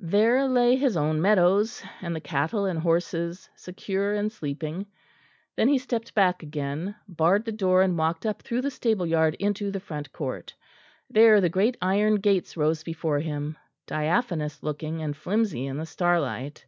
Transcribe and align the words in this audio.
There 0.00 0.48
lay 0.48 0.76
his 0.76 0.96
own 0.96 1.20
meadows, 1.20 1.82
and 2.00 2.16
the 2.16 2.20
cattle 2.22 2.64
and 2.64 2.78
horses 2.78 3.50
secure 3.54 4.14
and 4.14 4.32
sleeping. 4.32 4.86
Then 5.54 5.68
he 5.68 5.76
stepped 5.76 6.14
back 6.14 6.42
again; 6.42 6.94
barred 7.06 7.44
the 7.44 7.52
door 7.52 7.82
and 7.82 7.98
walked 7.98 8.24
up 8.24 8.40
through 8.40 8.62
the 8.62 8.70
stable 8.70 9.04
yard 9.06 9.34
into 9.38 9.70
the 9.70 9.78
front 9.78 10.10
court. 10.14 10.54
There 11.10 11.42
the 11.42 11.50
great 11.50 11.76
iron 11.82 12.20
gates 12.20 12.56
rose 12.56 12.84
before 12.84 13.20
him, 13.20 13.58
diaphanous 13.86 14.62
looking 14.62 15.02
and 15.02 15.14
flimsy 15.14 15.66
in 15.66 15.76
the 15.76 15.84
starlight. 15.84 16.64